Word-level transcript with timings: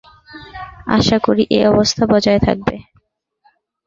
আশা 0.97 1.17
করি, 1.19 1.43
এ 1.51 1.69
অবস্থা 1.71 2.03
বজায় 2.11 2.41
থাকবে। 2.47 2.75